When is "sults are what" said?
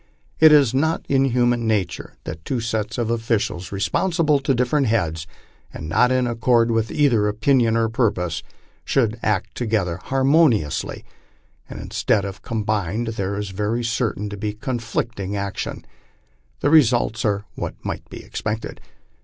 16.81-17.75